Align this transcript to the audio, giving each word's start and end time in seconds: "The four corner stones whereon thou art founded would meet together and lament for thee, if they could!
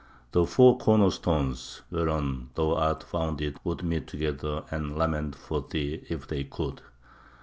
"The 0.31 0.47
four 0.47 0.79
corner 0.79 1.11
stones 1.11 1.83
whereon 1.91 2.49
thou 2.55 2.73
art 2.73 3.03
founded 3.03 3.59
would 3.63 3.83
meet 3.83 4.07
together 4.07 4.63
and 4.71 4.97
lament 4.97 5.35
for 5.35 5.61
thee, 5.69 6.03
if 6.09 6.25
they 6.27 6.43
could! 6.43 6.81